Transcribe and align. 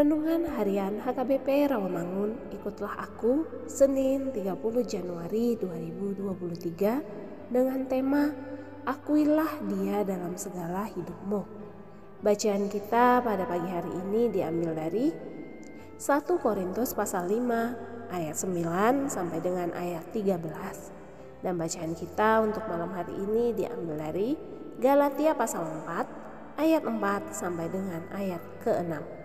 Renungan 0.00 0.48
Harian 0.56 0.96
HKBP 1.04 1.68
Rawamangun, 1.68 2.56
ikutlah 2.56 3.04
aku 3.04 3.44
Senin 3.68 4.32
30 4.32 4.56
Januari 4.88 5.60
2023 5.60 7.52
dengan 7.52 7.84
tema 7.84 8.32
Akuilah 8.88 9.60
dia 9.68 10.00
dalam 10.00 10.40
segala 10.40 10.88
hidupmu. 10.88 11.44
Bacaan 12.24 12.72
kita 12.72 13.20
pada 13.20 13.44
pagi 13.44 13.68
hari 13.68 13.92
ini 13.92 14.32
diambil 14.32 14.72
dari 14.72 15.12
1 15.12 16.00
Korintus 16.40 16.96
pasal 16.96 17.28
5 17.28 18.08
ayat 18.08 18.40
9 18.40 19.04
sampai 19.04 19.38
dengan 19.44 19.68
ayat 19.76 20.16
13. 20.16 21.44
Dan 21.44 21.60
bacaan 21.60 21.92
kita 21.92 22.40
untuk 22.40 22.64
malam 22.72 22.88
hari 22.96 23.20
ini 23.20 23.52
diambil 23.52 24.00
dari 24.00 24.32
Galatia 24.80 25.36
pasal 25.36 25.60
4 25.84 26.56
ayat 26.56 26.88
4 26.88 27.36
sampai 27.36 27.68
dengan 27.68 28.00
ayat 28.16 28.40
ke-6. 28.64 29.19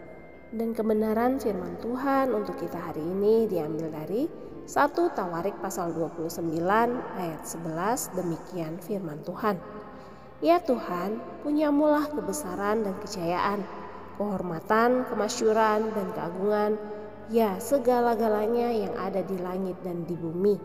Dan 0.55 0.71
kebenaran 0.71 1.35
firman 1.35 1.75
Tuhan 1.83 2.31
untuk 2.31 2.55
kita 2.55 2.79
hari 2.79 3.03
ini 3.03 3.43
diambil 3.43 3.91
dari 3.91 4.23
1 4.63 4.71
Tawarik 4.95 5.59
pasal 5.59 5.91
29 5.91 6.47
ayat 7.19 7.43
11 7.43 8.15
demikian 8.15 8.79
firman 8.79 9.19
Tuhan. 9.27 9.59
Ya 10.39 10.63
Tuhan, 10.63 11.19
punyamulah 11.43 12.07
kebesaran 12.07 12.87
dan 12.87 12.95
kejayaan, 13.03 13.67
kehormatan, 14.15 15.03
kemasyuran, 15.11 15.91
dan 15.91 16.07
keagungan, 16.15 16.79
ya 17.27 17.59
segala-galanya 17.59 18.71
yang 18.71 18.95
ada 18.95 19.27
di 19.27 19.35
langit 19.35 19.75
dan 19.83 20.07
di 20.07 20.15
bumi. 20.15 20.55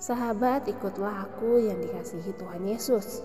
Sahabat, 0.00 0.64
ikutlah 0.72 1.28
aku 1.28 1.60
yang 1.60 1.76
dikasihi 1.76 2.32
Tuhan 2.40 2.64
Yesus. 2.64 3.20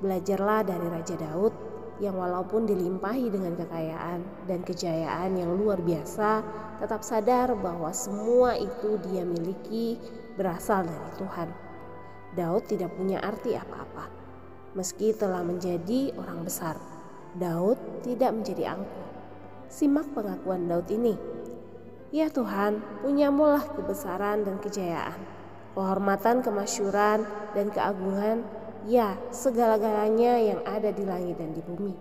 Belajarlah 0.00 0.64
dari 0.64 0.88
Raja 0.88 1.20
Daud 1.20 1.52
yang 2.00 2.16
walaupun 2.16 2.64
dilimpahi 2.64 3.28
dengan 3.28 3.54
kekayaan 3.60 4.24
dan 4.48 4.64
kejayaan 4.64 5.36
yang 5.36 5.52
luar 5.52 5.76
biasa, 5.84 6.40
tetap 6.80 7.04
sadar 7.04 7.52
bahwa 7.60 7.92
semua 7.92 8.56
itu 8.56 8.96
dia 9.04 9.20
miliki 9.22 10.00
berasal 10.40 10.88
dari 10.88 11.10
Tuhan. 11.20 11.48
Daud 12.40 12.64
tidak 12.72 12.96
punya 12.96 13.20
arti 13.20 13.52
apa-apa. 13.52 14.08
Meski 14.72 15.12
telah 15.12 15.44
menjadi 15.44 16.16
orang 16.16 16.40
besar, 16.40 16.80
Daud 17.36 17.76
tidak 18.00 18.32
menjadi 18.32 18.80
angkuh. 18.80 19.06
Simak 19.68 20.08
pengakuan 20.16 20.66
Daud 20.66 20.88
ini. 20.88 21.14
Ya 22.10 22.26
Tuhan, 22.26 22.82
punyamulah 23.06 23.62
kebesaran 23.70 24.42
dan 24.42 24.58
kejayaan, 24.58 25.20
kehormatan, 25.78 26.42
kemasyuran, 26.42 27.22
dan 27.54 27.66
keagungan 27.70 28.42
ya 28.88 29.18
segala-galanya 29.28 30.40
yang 30.40 30.60
ada 30.64 30.88
di 30.94 31.04
langit 31.04 31.36
dan 31.36 31.52
di 31.52 31.60
bumi. 31.60 31.94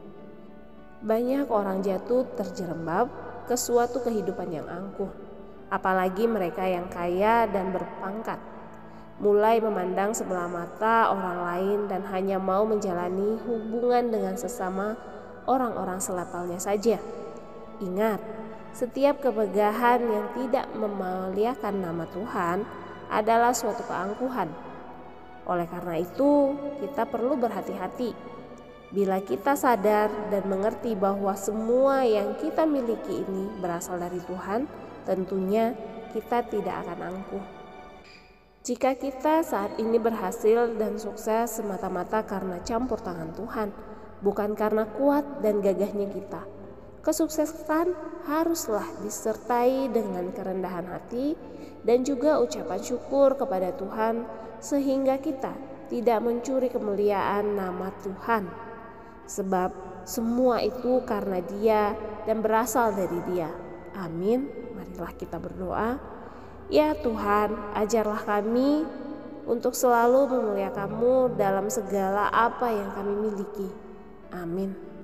Banyak 0.99 1.47
orang 1.47 1.79
jatuh 1.79 2.27
terjerembab 2.35 3.07
ke 3.47 3.55
suatu 3.55 4.03
kehidupan 4.03 4.51
yang 4.51 4.67
angkuh, 4.67 5.09
apalagi 5.71 6.27
mereka 6.27 6.67
yang 6.67 6.91
kaya 6.91 7.47
dan 7.47 7.71
berpangkat. 7.71 8.39
Mulai 9.19 9.59
memandang 9.59 10.15
sebelah 10.15 10.47
mata 10.47 11.11
orang 11.11 11.39
lain 11.43 11.79
dan 11.91 12.07
hanya 12.07 12.39
mau 12.39 12.63
menjalani 12.63 13.35
hubungan 13.43 14.11
dengan 14.11 14.35
sesama 14.39 14.95
orang-orang 15.43 15.99
selepalnya 15.99 16.59
saja. 16.59 16.99
Ingat, 17.83 18.19
setiap 18.71 19.19
kemegahan 19.19 19.99
yang 20.03 20.27
tidak 20.35 20.71
memuliakan 20.71 21.75
nama 21.83 22.07
Tuhan 22.11 22.63
adalah 23.11 23.51
suatu 23.51 23.83
keangkuhan 23.83 24.68
oleh 25.49 25.65
karena 25.65 25.97
itu, 25.97 26.53
kita 26.77 27.09
perlu 27.09 27.33
berhati-hati. 27.33 28.13
Bila 28.93 29.17
kita 29.25 29.57
sadar 29.57 30.09
dan 30.29 30.45
mengerti 30.45 30.93
bahwa 30.93 31.33
semua 31.33 32.05
yang 32.05 32.37
kita 32.37 32.69
miliki 32.69 33.25
ini 33.25 33.49
berasal 33.57 33.97
dari 33.97 34.21
Tuhan, 34.21 34.69
tentunya 35.09 35.73
kita 36.13 36.45
tidak 36.45 36.85
akan 36.85 36.99
angkuh. 37.13 37.45
Jika 38.65 38.93
kita 38.93 39.41
saat 39.41 39.77
ini 39.81 39.97
berhasil 39.97 40.77
dan 40.77 41.01
sukses 41.01 41.57
semata-mata 41.57 42.21
karena 42.21 42.61
campur 42.61 43.01
tangan 43.01 43.33
Tuhan, 43.33 43.73
bukan 44.21 44.53
karena 44.53 44.85
kuat 44.85 45.41
dan 45.41 45.65
gagahnya 45.65 46.13
kita. 46.13 46.58
Kesuksesan 47.09 47.97
haruslah 48.29 48.85
disertai 49.01 49.89
dengan 49.89 50.29
kerendahan 50.29 50.85
hati 50.93 51.33
dan 51.81 52.05
juga 52.05 52.37
ucapan 52.37 52.77
syukur 52.85 53.33
kepada 53.33 53.73
Tuhan 53.73 54.29
sehingga 54.61 55.17
kita 55.17 55.49
tidak 55.89 56.21
mencuri 56.21 56.69
kemuliaan 56.69 57.57
nama 57.57 57.89
Tuhan. 58.05 58.45
Sebab 59.25 60.05
semua 60.05 60.61
itu 60.61 61.01
karena 61.01 61.41
Dia 61.41 61.97
dan 62.29 62.45
berasal 62.45 62.93
dari 62.93 63.17
Dia. 63.33 63.49
Amin. 63.97 64.45
Marilah 64.77 65.13
kita 65.17 65.41
berdoa. 65.41 65.97
Ya 66.69 66.93
Tuhan, 66.93 67.73
ajarlah 67.73 68.21
kami 68.21 68.85
untuk 69.49 69.73
selalu 69.73 70.29
memuliakanmu 70.37 71.41
dalam 71.41 71.73
segala 71.73 72.29
apa 72.29 72.69
yang 72.69 72.93
kami 72.93 73.13
miliki. 73.17 73.69
Amin. 74.29 74.98